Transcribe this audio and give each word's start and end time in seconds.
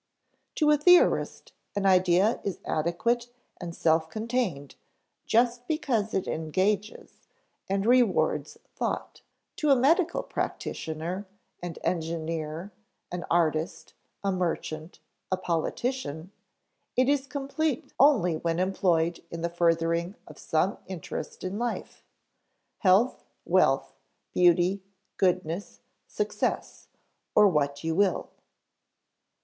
_To 0.55 0.71
a 0.71 0.79
theorist 0.79 1.51
an 1.75 1.85
idea 1.85 2.39
is 2.43 2.57
adequate 2.65 3.27
and 3.57 3.75
self 3.75 4.09
contained 4.09 4.73
just 5.27 5.67
because 5.67 6.15
it 6.15 6.27
engages 6.27 7.27
and 7.69 7.85
rewards 7.85 8.57
thought; 8.73 9.21
to 9.57 9.69
a 9.69 9.75
medical 9.75 10.23
practitioner, 10.23 11.27
an 11.61 11.75
engineer, 11.83 12.71
an 13.11 13.25
artist, 13.29 13.93
a 14.23 14.31
merchant, 14.31 14.97
a 15.31 15.37
politician, 15.37 16.31
it 16.97 17.07
is 17.07 17.27
complete 17.27 17.93
only 17.99 18.37
when 18.37 18.57
employed 18.57 19.23
in 19.29 19.41
the 19.41 19.49
furthering 19.49 20.15
of 20.25 20.39
some 20.39 20.79
interest 20.87 21.43
in 21.43 21.59
life 21.59 22.03
health, 22.79 23.23
wealth, 23.45 23.93
beauty, 24.33 24.81
goodness, 25.17 25.79
success, 26.07 26.87
or 27.35 27.47
what 27.47 27.83
you 27.83 27.93
will. 27.93 28.31